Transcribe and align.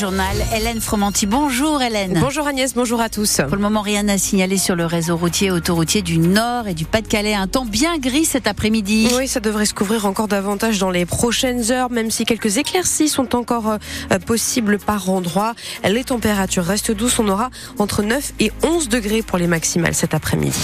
journal, 0.00 0.34
Hélène 0.56 0.80
Fromanti. 0.80 1.26
Bonjour 1.26 1.82
Hélène. 1.82 2.18
Bonjour 2.22 2.46
Agnès, 2.46 2.72
bonjour 2.72 3.02
à 3.02 3.10
tous. 3.10 3.42
Pour 3.46 3.56
le 3.56 3.60
moment, 3.60 3.82
rien 3.82 4.08
à 4.08 4.16
signaler 4.16 4.56
sur 4.56 4.74
le 4.74 4.86
réseau 4.86 5.14
routier 5.14 5.48
et 5.48 5.50
autoroutier 5.50 6.00
du 6.00 6.16
Nord 6.16 6.68
et 6.68 6.72
du 6.72 6.86
Pas-de-Calais. 6.86 7.34
Un 7.34 7.46
temps 7.46 7.66
bien 7.66 7.98
gris 7.98 8.24
cet 8.24 8.46
après-midi. 8.46 9.10
Oui, 9.18 9.28
ça 9.28 9.40
devrait 9.40 9.66
se 9.66 9.74
couvrir 9.74 10.06
encore 10.06 10.26
davantage 10.26 10.78
dans 10.78 10.88
les 10.88 11.04
prochaines 11.04 11.70
heures, 11.70 11.90
même 11.90 12.10
si 12.10 12.24
quelques 12.24 12.56
éclaircies 12.56 13.10
sont 13.10 13.36
encore 13.36 13.72
euh, 13.72 14.18
possibles 14.24 14.78
par 14.78 15.10
endroit. 15.10 15.52
Les 15.84 16.04
températures 16.04 16.64
restent 16.64 16.92
douces. 16.92 17.18
On 17.18 17.28
aura 17.28 17.50
entre 17.78 18.02
9 18.02 18.32
et 18.40 18.52
11 18.64 18.88
degrés 18.88 19.20
pour 19.20 19.36
les 19.36 19.48
maximales 19.48 19.94
cet 19.94 20.14
après-midi 20.14 20.58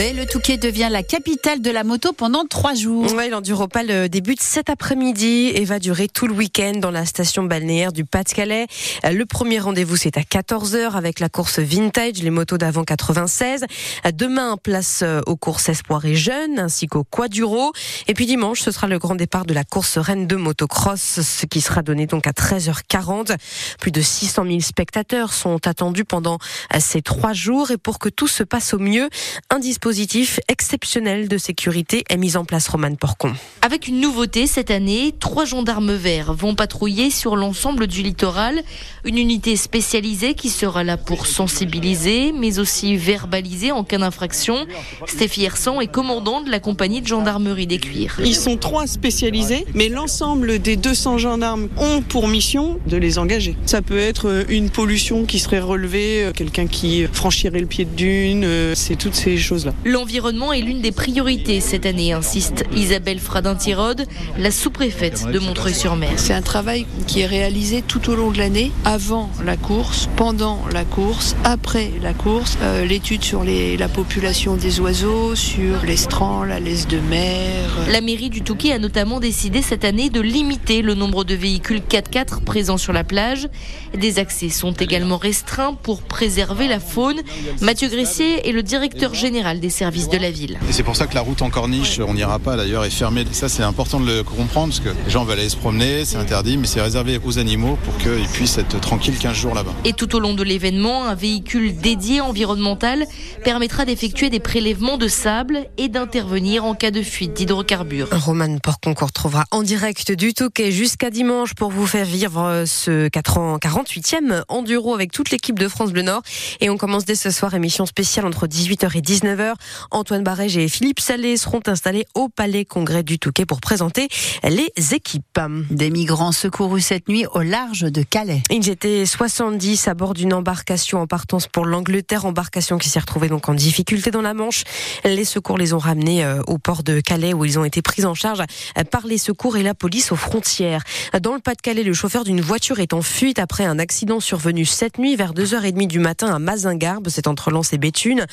le 0.00 0.24
Touquet 0.24 0.56
devient 0.56 0.88
la 0.90 1.02
capitale 1.02 1.60
de 1.60 1.70
la 1.70 1.84
moto 1.84 2.14
pendant 2.14 2.46
trois 2.46 2.72
jours. 2.72 3.06
Oui, 3.14 3.28
l'Enduropal 3.28 4.08
débute 4.08 4.40
cet 4.40 4.70
après-midi 4.70 5.52
et 5.54 5.66
va 5.66 5.78
durer 5.78 6.08
tout 6.08 6.26
le 6.26 6.32
week-end 6.32 6.72
dans 6.76 6.90
la 6.90 7.04
station 7.04 7.42
balnéaire 7.42 7.92
du 7.92 8.06
Pas-de-Calais. 8.06 8.66
Le 9.04 9.24
premier 9.26 9.58
rendez-vous, 9.58 9.96
c'est 9.96 10.16
à 10.16 10.22
14h 10.22 10.92
avec 10.92 11.20
la 11.20 11.28
course 11.28 11.58
vintage, 11.58 12.22
les 12.22 12.30
motos 12.30 12.56
d'avant 12.56 12.82
96. 12.82 13.66
Demain, 14.14 14.56
place 14.56 15.04
aux 15.26 15.36
courses 15.36 15.68
Espoir 15.68 16.06
et 16.06 16.14
Jeunes, 16.14 16.58
ainsi 16.58 16.86
qu'au 16.86 17.04
Quaduro. 17.04 17.72
Et 18.08 18.14
puis 18.14 18.24
dimanche, 18.24 18.62
ce 18.62 18.70
sera 18.70 18.86
le 18.86 18.98
grand 18.98 19.16
départ 19.16 19.44
de 19.44 19.52
la 19.52 19.64
course 19.64 19.98
Rennes 19.98 20.26
de 20.26 20.36
motocross, 20.36 21.20
ce 21.20 21.44
qui 21.44 21.60
sera 21.60 21.82
donné 21.82 22.06
donc 22.06 22.26
à 22.26 22.32
13h40. 22.32 23.36
Plus 23.78 23.92
de 23.92 24.00
600 24.00 24.44
000 24.46 24.60
spectateurs 24.60 25.34
sont 25.34 25.66
attendus 25.66 26.06
pendant 26.06 26.38
ces 26.78 27.02
trois 27.02 27.34
jours. 27.34 27.70
Et 27.70 27.76
pour 27.76 27.98
que 27.98 28.08
tout 28.08 28.28
se 28.28 28.42
passe 28.42 28.72
au 28.72 28.78
mieux, 28.78 29.10
un 29.50 29.58
dispositif 29.90 30.10
dispositif 30.10 30.40
exceptionnel 30.48 31.28
de 31.28 31.36
sécurité 31.38 32.04
est 32.08 32.16
mis 32.16 32.36
en 32.36 32.44
place, 32.44 32.68
Romane 32.68 32.96
Porcon. 32.96 33.32
Avec 33.60 33.88
une 33.88 34.00
nouveauté 34.00 34.46
cette 34.46 34.70
année, 34.70 35.12
trois 35.18 35.44
gendarmes 35.44 35.94
verts 35.94 36.32
vont 36.32 36.54
patrouiller 36.54 37.10
sur 37.10 37.34
l'ensemble 37.34 37.86
du 37.86 38.02
littoral. 38.02 38.62
Une 39.04 39.18
unité 39.18 39.56
spécialisée 39.56 40.34
qui 40.34 40.48
sera 40.48 40.84
là 40.84 40.96
pour 40.96 41.26
sensibiliser, 41.26 42.32
mais 42.32 42.58
aussi 42.58 42.96
verbaliser 42.96 43.72
en 43.72 43.84
cas 43.84 43.98
d'infraction. 43.98 44.66
Stéphie 45.06 45.44
Hersan 45.44 45.80
est 45.80 45.90
commandant 45.90 46.40
de 46.40 46.50
la 46.50 46.60
compagnie 46.60 47.00
de 47.00 47.06
gendarmerie 47.06 47.66
des 47.66 47.78
Cuirs. 47.78 48.20
Ils 48.24 48.36
sont 48.36 48.56
trois 48.56 48.86
spécialisés, 48.86 49.64
mais 49.74 49.88
l'ensemble 49.88 50.60
des 50.60 50.76
200 50.76 51.18
gendarmes 51.18 51.68
ont 51.78 52.02
pour 52.02 52.28
mission 52.28 52.78
de 52.86 52.96
les 52.96 53.18
engager. 53.18 53.56
Ça 53.66 53.82
peut 53.82 53.98
être 53.98 54.44
une 54.48 54.70
pollution 54.70 55.24
qui 55.24 55.38
serait 55.38 55.60
relevée, 55.60 56.30
quelqu'un 56.34 56.66
qui 56.66 57.06
franchirait 57.12 57.60
le 57.60 57.66
pied 57.66 57.84
de 57.84 57.94
dune, 57.94 58.74
c'est 58.74 58.96
toutes 58.96 59.14
ces 59.14 59.36
choses-là. 59.36 59.69
L'environnement 59.84 60.52
est 60.52 60.60
l'une 60.60 60.80
des 60.80 60.92
priorités 60.92 61.60
cette 61.60 61.86
année, 61.86 62.12
insiste 62.12 62.64
Isabelle 62.74 63.18
Fradin-Tirode, 63.18 64.06
la 64.38 64.50
sous-préfète 64.50 65.30
de 65.30 65.38
Montreuil-sur-Mer. 65.38 66.12
C'est 66.16 66.34
un 66.34 66.42
travail 66.42 66.86
qui 67.06 67.20
est 67.20 67.26
réalisé 67.26 67.82
tout 67.82 68.10
au 68.10 68.14
long 68.14 68.30
de 68.30 68.38
l'année, 68.38 68.72
avant 68.84 69.30
la 69.44 69.56
course, 69.56 70.08
pendant 70.16 70.60
la 70.72 70.84
course, 70.84 71.36
après 71.44 71.90
la 72.02 72.12
course. 72.12 72.58
Euh, 72.62 72.84
l'étude 72.84 73.22
sur 73.22 73.44
les, 73.44 73.76
la 73.76 73.88
population 73.88 74.56
des 74.56 74.80
oiseaux, 74.80 75.34
sur 75.34 75.82
l'estran, 75.86 76.44
la 76.44 76.60
laisse 76.60 76.88
de 76.88 76.98
mer. 76.98 77.70
La 77.90 78.00
mairie 78.00 78.30
du 78.30 78.42
Touquet 78.42 78.72
a 78.72 78.78
notamment 78.78 79.20
décidé 79.20 79.62
cette 79.62 79.84
année 79.84 80.10
de 80.10 80.20
limiter 80.20 80.82
le 80.82 80.94
nombre 80.94 81.24
de 81.24 81.34
véhicules 81.34 81.80
4x4 81.80 82.42
présents 82.42 82.78
sur 82.78 82.92
la 82.92 83.04
plage. 83.04 83.48
Des 83.96 84.18
accès 84.18 84.48
sont 84.48 84.72
également 84.72 85.16
restreints 85.16 85.74
pour 85.74 86.02
préserver 86.02 86.68
la 86.68 86.80
faune. 86.80 87.20
Mathieu 87.60 87.88
Gressier 87.88 88.48
est 88.48 88.52
le 88.52 88.62
directeur 88.62 89.14
général 89.14 89.59
des 89.60 89.70
services 89.70 90.08
de 90.08 90.18
la 90.18 90.30
ville. 90.30 90.58
Et 90.68 90.72
c'est 90.72 90.82
pour 90.82 90.96
ça 90.96 91.06
que 91.06 91.14
la 91.14 91.20
route 91.20 91.42
en 91.42 91.50
corniche, 91.50 92.00
on 92.00 92.14
n'ira 92.14 92.38
pas 92.38 92.56
d'ailleurs, 92.56 92.84
est 92.84 92.90
fermée. 92.90 93.24
ça, 93.32 93.48
c'est 93.48 93.62
important 93.62 94.00
de 94.00 94.06
le 94.06 94.22
comprendre 94.22 94.68
parce 94.68 94.80
que 94.80 94.90
les 95.04 95.10
gens 95.10 95.24
veulent 95.24 95.38
aller 95.38 95.48
se 95.48 95.56
promener, 95.56 96.04
c'est 96.04 96.16
interdit, 96.16 96.56
mais 96.56 96.66
c'est 96.66 96.80
réservé 96.80 97.20
aux 97.24 97.38
animaux 97.38 97.78
pour 97.84 97.96
qu'ils 97.98 98.28
puissent 98.32 98.58
être 98.58 98.80
tranquilles 98.80 99.18
15 99.18 99.34
jours 99.34 99.54
là-bas. 99.54 99.72
Et 99.84 99.92
tout 99.92 100.14
au 100.16 100.20
long 100.20 100.34
de 100.34 100.42
l'événement, 100.42 101.04
un 101.04 101.14
véhicule 101.14 101.76
dédié 101.76 102.20
environnemental 102.20 103.04
permettra 103.44 103.84
d'effectuer 103.84 104.30
des 104.30 104.40
prélèvements 104.40 104.98
de 104.98 105.08
sable 105.08 105.66
et 105.78 105.88
d'intervenir 105.88 106.64
en 106.64 106.74
cas 106.74 106.90
de 106.90 107.02
fuite 107.02 107.34
d'hydrocarbures. 107.34 108.08
Roman 108.12 108.58
Porcon 108.58 108.94
qu'on 108.94 109.06
retrouvera 109.06 109.44
en 109.50 109.62
direct 109.62 110.12
du 110.12 110.34
Touquet 110.34 110.72
jusqu'à 110.72 111.10
dimanche 111.10 111.54
pour 111.54 111.70
vous 111.70 111.86
faire 111.86 112.04
vivre 112.04 112.64
ce 112.66 113.08
48e 113.08 114.42
enduro 114.48 114.94
avec 114.94 115.12
toute 115.12 115.30
l'équipe 115.30 115.58
de 115.58 115.68
France 115.68 115.92
Bleu 115.92 116.02
Nord. 116.02 116.22
Et 116.60 116.70
on 116.70 116.76
commence 116.76 117.04
dès 117.04 117.14
ce 117.14 117.30
soir 117.30 117.54
émission 117.54 117.86
spéciale 117.86 118.26
entre 118.26 118.46
18h 118.46 118.96
et 118.96 119.00
19h. 119.00 119.49
Antoine 119.90 120.22
Barège 120.22 120.56
et 120.56 120.68
Philippe 120.68 121.00
Salé 121.00 121.36
seront 121.36 121.60
installés 121.66 122.06
au 122.14 122.28
Palais 122.28 122.64
Congrès 122.64 123.02
du 123.02 123.18
Touquet 123.18 123.46
pour 123.46 123.60
présenter 123.60 124.08
les 124.44 124.70
équipes. 124.94 125.40
Des 125.70 125.90
migrants 125.90 126.32
secourus 126.32 126.80
cette 126.80 127.08
nuit 127.08 127.24
au 127.32 127.42
large 127.42 127.82
de 127.82 128.02
Calais. 128.02 128.42
Ils 128.50 128.68
étaient 128.68 129.06
70 129.06 129.88
à 129.88 129.94
bord 129.94 130.14
d'une 130.14 130.34
embarcation 130.34 131.00
en 131.00 131.06
partance 131.06 131.46
pour 131.46 131.66
l'Angleterre, 131.66 132.24
embarcation 132.24 132.78
qui 132.78 132.88
s'est 132.88 133.00
retrouvée 133.00 133.28
donc 133.28 133.48
en 133.48 133.54
difficulté 133.54 134.10
dans 134.10 134.22
la 134.22 134.34
Manche. 134.34 134.64
Les 135.04 135.24
secours 135.24 135.58
les 135.58 135.72
ont 135.72 135.78
ramenés 135.78 136.24
euh, 136.24 136.42
au 136.46 136.58
port 136.58 136.82
de 136.82 137.00
Calais 137.00 137.32
où 137.32 137.44
ils 137.44 137.58
ont 137.58 137.64
été 137.64 137.82
pris 137.82 138.04
en 138.04 138.14
charge 138.14 138.42
par 138.90 139.06
les 139.06 139.18
secours 139.18 139.56
et 139.56 139.62
la 139.62 139.74
police 139.74 140.12
aux 140.12 140.16
frontières. 140.16 140.82
Dans 141.20 141.34
le 141.34 141.40
Pas-de-Calais, 141.40 141.82
le 141.82 141.92
chauffeur 141.92 142.24
d'une 142.24 142.40
voiture 142.40 142.80
est 142.80 142.92
en 142.92 143.02
fuite 143.02 143.38
après 143.38 143.64
un 143.64 143.78
accident 143.78 144.20
survenu 144.20 144.64
cette 144.64 144.98
nuit 144.98 145.16
vers 145.16 145.32
2h30 145.32 145.86
du 145.86 145.98
matin 145.98 146.34
à 146.34 146.38
Mazingarbe, 146.38 147.08
c'est 147.08 147.26
entre 147.26 147.50
Lens 147.50 147.72
et 147.72 147.78
Béthune. 147.78 148.26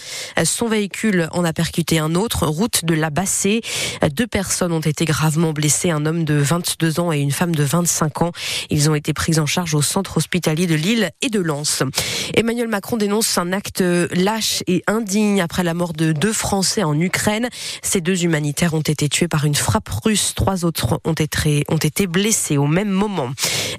Son 0.43 0.67
véhicule 0.67 1.06
on 1.33 1.43
a 1.43 1.53
percuté 1.53 1.99
un 1.99 2.15
autre, 2.15 2.45
route 2.47 2.85
de 2.85 2.93
la 2.93 3.09
Bassée. 3.09 3.61
Deux 4.13 4.27
personnes 4.27 4.71
ont 4.71 4.79
été 4.79 5.05
gravement 5.05 5.53
blessées, 5.53 5.91
un 5.91 6.05
homme 6.05 6.23
de 6.23 6.35
22 6.35 6.99
ans 6.99 7.11
et 7.11 7.19
une 7.19 7.31
femme 7.31 7.55
de 7.55 7.63
25 7.63 8.21
ans. 8.21 8.31
Ils 8.69 8.89
ont 8.89 8.95
été 8.95 9.13
pris 9.13 9.39
en 9.39 9.45
charge 9.45 9.73
au 9.73 9.81
centre 9.81 10.17
hospitalier 10.17 10.67
de 10.67 10.75
Lille 10.75 11.11
et 11.21 11.29
de 11.29 11.39
Lens. 11.39 11.83
Emmanuel 12.35 12.67
Macron 12.67 12.97
dénonce 12.97 13.37
un 13.37 13.53
acte 13.53 13.81
lâche 13.81 14.63
et 14.67 14.83
indigne 14.87 15.41
après 15.41 15.63
la 15.63 15.73
mort 15.73 15.93
de 15.93 16.11
deux 16.11 16.33
Français 16.33 16.83
en 16.83 16.99
Ukraine. 16.99 17.47
Ces 17.81 18.01
deux 18.01 18.23
humanitaires 18.23 18.73
ont 18.73 18.81
été 18.81 19.09
tués 19.09 19.27
par 19.27 19.45
une 19.45 19.55
frappe 19.55 19.89
russe. 19.89 20.33
Trois 20.35 20.65
autres 20.65 20.99
ont 21.05 21.13
été, 21.13 21.63
ont 21.69 21.77
été 21.77 22.07
blessés 22.07 22.57
au 22.57 22.67
même 22.67 22.89
moment. 22.89 23.29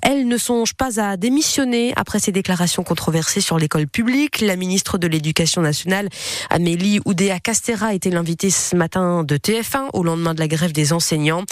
Elle 0.02 0.28
ne 0.28 0.38
songe 0.38 0.74
pas 0.74 1.00
à 1.00 1.16
démissionner 1.16 1.92
après 1.96 2.20
ses 2.20 2.32
déclarations 2.32 2.84
controversées 2.84 3.40
sur 3.40 3.58
l'école 3.58 3.86
publique. 3.86 4.40
La 4.40 4.56
ministre 4.56 4.98
de 4.98 5.06
l'Éducation 5.06 5.62
nationale, 5.62 6.08
Amélie 6.50 7.00
Oudéa 7.04 7.17
Castera, 7.42 7.94
était 7.94 8.10
l'invitée 8.10 8.50
ce 8.50 8.76
matin 8.76 9.24
de 9.24 9.36
TF1 9.36 9.88
au 9.92 10.04
lendemain 10.04 10.34
de 10.34 10.38
la 10.38 10.46
grève 10.46 10.72
des 10.72 10.92
enseignants. 10.92 11.44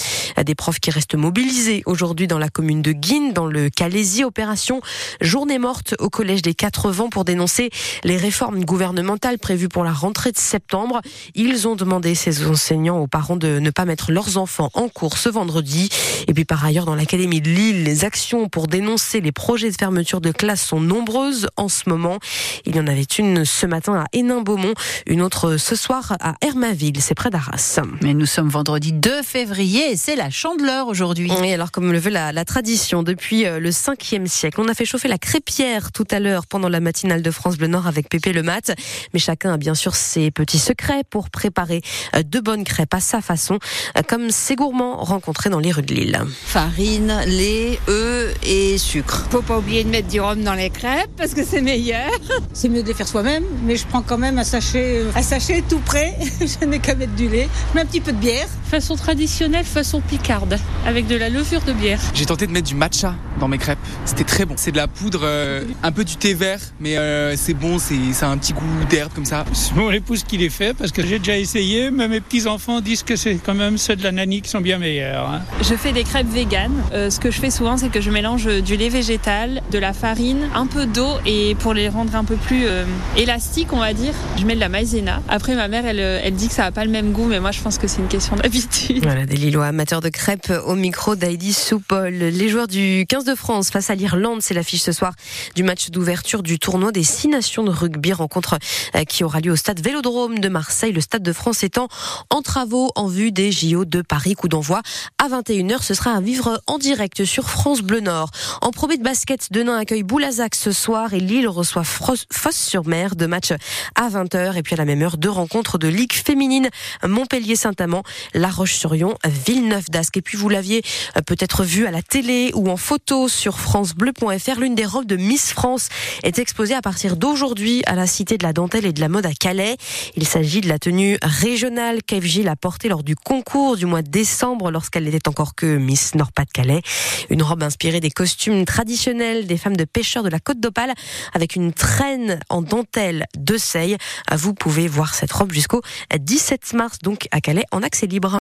Des 0.44 0.54
profs 0.54 0.78
qui 0.78 0.90
restent 0.90 1.16
mobilisés 1.16 1.82
aujourd'hui 1.86 2.28
dans 2.28 2.38
la 2.38 2.48
commune 2.48 2.82
de 2.82 2.92
Guine, 2.92 3.32
dans 3.32 3.46
le 3.46 3.68
Calaisie. 3.68 4.22
Opération 4.22 4.80
Journée 5.20 5.58
morte 5.58 5.94
au 5.98 6.08
Collège 6.08 6.42
des 6.42 6.54
Quatre 6.54 6.90
Vents 6.90 7.08
pour 7.08 7.24
dénoncer 7.24 7.70
les 8.04 8.16
réformes 8.16 8.64
gouvernementales 8.64 9.38
prévues 9.38 9.68
pour 9.68 9.82
la 9.82 9.92
rentrée 9.92 10.30
de 10.30 10.38
septembre. 10.38 11.00
Ils 11.34 11.66
ont 11.66 11.74
demandé, 11.74 12.14
ces 12.14 12.46
enseignants, 12.46 12.98
aux 12.98 13.08
parents 13.08 13.36
de 13.36 13.58
ne 13.58 13.70
pas 13.70 13.86
mettre 13.86 14.12
leurs 14.12 14.36
enfants 14.36 14.70
en 14.74 14.88
cours 14.88 15.18
ce 15.18 15.28
vendredi. 15.28 15.88
Et 16.28 16.34
puis 16.34 16.44
par 16.44 16.64
ailleurs, 16.64 16.84
dans 16.84 16.94
l'Académie 16.94 17.40
de 17.40 17.50
Lille, 17.50 17.82
les 17.82 18.04
actions 18.04 18.48
pour 18.48 18.68
dénoncer 18.68 19.20
les 19.20 19.32
projets 19.32 19.70
de 19.70 19.76
fermeture 19.76 20.20
de 20.20 20.30
classe 20.30 20.64
sont 20.64 20.80
nombreuses 20.80 21.48
en 21.56 21.68
ce 21.68 21.88
moment. 21.88 22.18
Il 22.66 22.76
y 22.76 22.80
en 22.80 22.86
avait 22.86 23.02
une 23.02 23.44
ce 23.44 23.66
matin 23.66 23.94
à 23.94 24.06
Hénin-Beaumont, 24.12 24.74
une 25.06 25.22
autre 25.22 25.55
ce 25.56 25.76
soir 25.76 26.16
à 26.20 26.34
Hermaville, 26.40 27.00
c'est 27.00 27.14
près 27.14 27.30
d'Arras. 27.30 27.80
Mais 28.02 28.14
nous 28.14 28.26
sommes 28.26 28.48
vendredi 28.48 28.92
2 28.92 29.22
février 29.22 29.92
et 29.92 29.96
c'est 29.96 30.16
la 30.16 30.30
chandeleur 30.30 30.88
aujourd'hui. 30.88 31.30
Et 31.44 31.54
alors 31.54 31.70
comme 31.70 31.92
le 31.92 31.98
veut 31.98 32.10
la, 32.10 32.32
la 32.32 32.44
tradition 32.44 33.02
depuis 33.02 33.46
euh, 33.46 33.60
le 33.60 33.70
5e 33.70 34.26
siècle, 34.26 34.60
on 34.60 34.68
a 34.68 34.74
fait 34.74 34.84
chauffer 34.84 35.08
la 35.08 35.18
crêpière 35.18 35.92
tout 35.92 36.06
à 36.10 36.20
l'heure 36.20 36.46
pendant 36.46 36.68
la 36.68 36.80
matinale 36.80 37.22
de 37.22 37.30
France 37.30 37.56
Bleu 37.56 37.68
Nord 37.68 37.86
avec 37.86 38.08
Pépé 38.08 38.32
Le 38.32 38.42
Mat. 38.42 38.72
Mais 39.12 39.20
chacun 39.20 39.52
a 39.52 39.56
bien 39.56 39.74
sûr 39.74 39.94
ses 39.94 40.30
petits 40.30 40.58
secrets 40.58 41.02
pour 41.08 41.30
préparer 41.30 41.82
euh, 42.14 42.22
de 42.22 42.40
bonnes 42.40 42.64
crêpes 42.64 42.94
à 42.94 43.00
sa 43.00 43.20
façon, 43.20 43.58
euh, 43.96 44.02
comme 44.06 44.30
ces 44.30 44.56
gourmands 44.56 44.96
rencontrés 44.96 45.50
dans 45.50 45.60
les 45.60 45.72
rues 45.72 45.82
de 45.82 45.94
Lille. 45.94 46.20
Farine, 46.44 47.20
lait, 47.26 47.78
œufs, 47.88 48.34
et 48.42 48.78
sucre. 48.78 49.26
Faut 49.30 49.42
pas 49.42 49.58
oublier 49.58 49.84
de 49.84 49.88
mettre 49.88 50.08
du 50.08 50.20
rhum 50.20 50.42
dans 50.42 50.54
les 50.54 50.70
crêpes 50.70 51.10
parce 51.16 51.34
que 51.34 51.44
c'est 51.44 51.60
meilleur. 51.60 52.10
C'est 52.52 52.68
mieux 52.68 52.82
de 52.82 52.88
les 52.88 52.94
faire 52.94 53.08
soi-même, 53.08 53.44
mais 53.64 53.76
je 53.76 53.86
prends 53.86 54.02
quand 54.02 54.18
même 54.18 54.38
un 54.38 54.44
sachet, 54.44 55.04
un 55.14 55.22
sachet 55.22 55.45
tout 55.68 55.78
prêt. 55.78 56.16
je 56.40 56.64
n'ai 56.66 56.78
qu'à 56.78 56.94
mettre 56.94 57.14
du 57.14 57.28
lait, 57.28 57.48
mets 57.74 57.80
un 57.82 57.86
petit 57.86 58.00
peu 58.00 58.12
de 58.12 58.18
bière. 58.18 58.48
Façon 58.64 58.96
traditionnelle, 58.96 59.64
façon 59.64 60.00
picarde, 60.00 60.58
avec 60.86 61.06
de 61.06 61.14
la 61.14 61.28
levure 61.28 61.62
de 61.62 61.72
bière. 61.72 62.00
J'ai 62.14 62.26
tenté 62.26 62.46
de 62.46 62.52
mettre 62.52 62.66
du 62.66 62.74
matcha 62.74 63.14
dans 63.38 63.46
mes 63.46 63.58
crêpes. 63.58 63.78
C'était 64.04 64.24
très 64.24 64.44
bon. 64.44 64.54
C'est 64.56 64.72
de 64.72 64.76
la 64.76 64.88
poudre, 64.88 65.20
euh, 65.22 65.64
un 65.82 65.92
peu 65.92 66.04
du 66.04 66.16
thé 66.16 66.34
vert, 66.34 66.58
mais 66.80 66.96
euh, 66.96 67.36
c'est 67.36 67.54
bon, 67.54 67.78
c'est 67.78 68.12
ça 68.12 68.26
a 68.26 68.30
un 68.30 68.38
petit 68.38 68.54
goût 68.54 68.64
d'herbe 68.90 69.12
comme 69.14 69.24
ça. 69.24 69.44
C'est 69.52 69.74
mon 69.74 69.90
épouse 69.92 70.24
qui 70.24 70.36
les 70.36 70.50
fait 70.50 70.74
parce 70.74 70.90
que 70.90 71.06
j'ai 71.06 71.18
déjà 71.18 71.38
essayé, 71.38 71.90
mais 71.90 72.08
mes 72.08 72.20
petits-enfants 72.20 72.80
disent 72.80 73.04
que 73.04 73.14
c'est 73.14 73.36
quand 73.36 73.54
même 73.54 73.78
ceux 73.78 73.94
de 73.94 74.02
la 74.02 74.10
nanny 74.10 74.42
qui 74.42 74.50
sont 74.50 74.60
bien 74.60 74.78
meilleurs. 74.78 75.28
Hein. 75.30 75.42
Je 75.62 75.74
fais 75.74 75.92
des 75.92 76.02
crêpes 76.02 76.28
véganes. 76.28 76.82
Euh, 76.92 77.10
ce 77.10 77.20
que 77.20 77.30
je 77.30 77.38
fais 77.38 77.50
souvent, 77.50 77.76
c'est 77.76 77.88
que 77.88 78.00
je 78.00 78.10
mélange 78.10 78.46
du 78.46 78.76
lait 78.76 78.88
végétal, 78.88 79.62
de 79.70 79.78
la 79.78 79.92
farine, 79.92 80.48
un 80.54 80.66
peu 80.66 80.86
d'eau 80.86 81.18
et 81.24 81.54
pour 81.56 81.74
les 81.74 81.88
rendre 81.88 82.14
un 82.16 82.24
peu 82.24 82.36
plus 82.36 82.64
euh, 82.66 82.84
élastiques, 83.16 83.72
on 83.72 83.78
va 83.78 83.92
dire, 83.92 84.14
je 84.38 84.44
mets 84.44 84.54
de 84.54 84.60
la 84.60 84.68
maïzena 84.68 85.22
Après, 85.36 85.54
ma 85.54 85.68
mère, 85.68 85.84
elle, 85.84 86.00
elle 86.00 86.34
dit 86.34 86.48
que 86.48 86.54
ça 86.54 86.62
n'a 86.62 86.72
pas 86.72 86.86
le 86.86 86.90
même 86.90 87.12
goût, 87.12 87.26
mais 87.26 87.40
moi, 87.40 87.50
je 87.50 87.60
pense 87.60 87.76
que 87.76 87.86
c'est 87.86 88.00
une 88.00 88.08
question 88.08 88.36
d'habitude. 88.36 89.02
Voilà, 89.02 89.26
des 89.26 89.36
Lillois 89.36 89.66
amateurs 89.66 90.00
de 90.00 90.08
crêpes 90.08 90.50
au 90.64 90.74
micro 90.74 91.14
d'Heidi 91.14 91.52
Soupol. 91.52 92.14
Les 92.14 92.48
joueurs 92.48 92.68
du 92.68 93.04
15 93.06 93.24
de 93.24 93.34
France 93.34 93.68
face 93.68 93.90
à 93.90 93.94
l'Irlande, 93.94 94.40
c'est 94.40 94.54
l'affiche 94.54 94.80
ce 94.80 94.92
soir 94.92 95.12
du 95.54 95.62
match 95.62 95.90
d'ouverture 95.90 96.42
du 96.42 96.58
tournoi 96.58 96.90
des 96.90 97.02
six 97.02 97.28
nations 97.28 97.64
de 97.64 97.70
rugby, 97.70 98.14
rencontre 98.14 98.58
euh, 98.94 99.04
qui 99.04 99.24
aura 99.24 99.40
lieu 99.40 99.52
au 99.52 99.56
stade 99.56 99.78
Vélodrome 99.80 100.38
de 100.38 100.48
Marseille. 100.48 100.92
Le 100.92 101.02
stade 101.02 101.22
de 101.22 101.32
France 101.34 101.62
étant 101.62 101.88
en 102.30 102.40
travaux 102.40 102.90
en 102.96 103.06
vue 103.06 103.30
des 103.30 103.52
JO 103.52 103.84
de 103.84 104.00
Paris. 104.00 104.34
Coup 104.36 104.48
d'envoi 104.48 104.80
à 105.22 105.28
21h. 105.28 105.82
Ce 105.82 105.92
sera 105.92 106.12
à 106.12 106.20
vivre 106.22 106.62
en 106.66 106.78
direct 106.78 107.26
sur 107.26 107.50
France 107.50 107.82
Bleu 107.82 108.00
Nord. 108.00 108.30
En 108.62 108.70
premier 108.70 108.96
de 108.96 109.02
basket, 109.02 109.52
Denain 109.52 109.76
accueille 109.76 110.02
Boulazac 110.02 110.54
ce 110.54 110.72
soir 110.72 111.12
et 111.12 111.20
Lille 111.20 111.46
reçoit 111.46 111.84
Fosse-sur-Mer. 111.84 113.16
de 113.16 113.26
match 113.26 113.52
à 113.96 114.08
20h. 114.08 114.56
Et 114.56 114.62
puis 114.62 114.74
à 114.74 114.78
la 114.78 114.86
même 114.86 115.02
heure, 115.02 115.15
deux 115.16 115.30
rencontres 115.30 115.78
de 115.78 115.88
Ligue 115.88 116.12
féminine. 116.12 116.68
Montpellier-Saint-Amand, 117.04 118.02
La 118.34 118.48
Roche-sur-Yon, 118.48 119.14
Villeneuve-d'Ascq. 119.24 120.16
Et 120.18 120.22
puis 120.22 120.36
vous 120.36 120.48
l'aviez 120.48 120.82
euh, 121.16 121.20
peut-être 121.22 121.64
vu 121.64 121.86
à 121.86 121.90
la 121.90 122.02
télé 122.02 122.50
ou 122.54 122.68
en 122.70 122.76
photo 122.76 123.28
sur 123.28 123.58
francebleu.fr. 123.58 124.60
L'une 124.60 124.74
des 124.74 124.86
robes 124.86 125.06
de 125.06 125.16
Miss 125.16 125.52
France 125.52 125.88
est 126.22 126.38
exposée 126.38 126.74
à 126.74 126.82
partir 126.82 127.16
d'aujourd'hui 127.16 127.82
à 127.86 127.94
la 127.94 128.06
Cité 128.06 128.38
de 128.38 128.44
la 128.44 128.52
Dentelle 128.52 128.86
et 128.86 128.92
de 128.92 129.00
la 129.00 129.08
Mode 129.08 129.26
à 129.26 129.32
Calais. 129.32 129.76
Il 130.16 130.26
s'agit 130.26 130.60
de 130.60 130.68
la 130.68 130.78
tenue 130.78 131.18
régionale 131.22 132.02
qu'Eve 132.02 132.26
a 132.46 132.56
portée 132.56 132.88
lors 132.88 133.02
du 133.02 133.16
concours 133.16 133.76
du 133.76 133.86
mois 133.86 134.02
de 134.02 134.10
décembre 134.10 134.70
lorsqu'elle 134.70 135.04
n'était 135.04 135.28
encore 135.28 135.54
que 135.54 135.76
Miss 135.76 136.14
Nord-Pas-de-Calais. 136.14 136.82
Une 137.30 137.42
robe 137.42 137.62
inspirée 137.62 138.00
des 138.00 138.10
costumes 138.10 138.64
traditionnels 138.64 139.46
des 139.46 139.56
femmes 139.56 139.76
de 139.76 139.84
pêcheurs 139.84 140.22
de 140.22 140.28
la 140.28 140.40
Côte 140.40 140.60
d'Opale 140.60 140.92
avec 141.32 141.56
une 141.56 141.72
traîne 141.72 142.40
en 142.48 142.62
dentelle 142.62 143.26
de 143.36 143.56
Seille. 143.56 143.96
Vous 144.32 144.54
pouvez 144.54 144.88
cette 145.14 145.32
robe 145.32 145.52
jusqu'au 145.52 145.82
17 146.18 146.72
mars 146.74 146.98
donc 147.00 147.28
à 147.30 147.40
Calais 147.40 147.64
en 147.72 147.82
accès 147.82 148.06
libre. 148.06 148.34